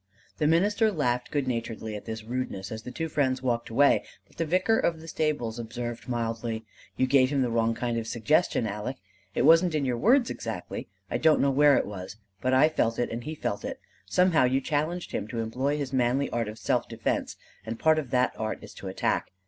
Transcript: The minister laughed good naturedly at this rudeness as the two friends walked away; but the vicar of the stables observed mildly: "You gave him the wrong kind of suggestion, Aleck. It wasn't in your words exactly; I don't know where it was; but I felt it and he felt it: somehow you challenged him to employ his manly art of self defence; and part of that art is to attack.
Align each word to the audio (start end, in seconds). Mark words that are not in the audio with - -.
The 0.39 0.47
minister 0.47 0.91
laughed 0.91 1.29
good 1.29 1.47
naturedly 1.47 1.95
at 1.95 2.05
this 2.05 2.23
rudeness 2.23 2.71
as 2.71 2.81
the 2.81 2.91
two 2.91 3.07
friends 3.07 3.43
walked 3.43 3.69
away; 3.69 4.03
but 4.27 4.37
the 4.37 4.47
vicar 4.47 4.79
of 4.79 4.99
the 4.99 5.07
stables 5.07 5.59
observed 5.59 6.09
mildly: 6.09 6.65
"You 6.97 7.05
gave 7.05 7.29
him 7.29 7.43
the 7.43 7.51
wrong 7.51 7.75
kind 7.75 7.99
of 7.99 8.07
suggestion, 8.07 8.65
Aleck. 8.65 8.97
It 9.35 9.43
wasn't 9.45 9.75
in 9.75 9.85
your 9.85 9.99
words 9.99 10.31
exactly; 10.31 10.87
I 11.11 11.19
don't 11.19 11.39
know 11.39 11.51
where 11.51 11.77
it 11.77 11.85
was; 11.85 12.15
but 12.41 12.51
I 12.51 12.67
felt 12.67 12.97
it 12.97 13.11
and 13.11 13.25
he 13.25 13.35
felt 13.35 13.63
it: 13.63 13.79
somehow 14.07 14.43
you 14.45 14.59
challenged 14.59 15.11
him 15.11 15.27
to 15.27 15.39
employ 15.39 15.77
his 15.77 15.93
manly 15.93 16.31
art 16.31 16.47
of 16.47 16.57
self 16.57 16.87
defence; 16.87 17.35
and 17.63 17.77
part 17.77 17.99
of 17.99 18.09
that 18.09 18.33
art 18.39 18.63
is 18.63 18.73
to 18.73 18.87
attack. 18.87 19.27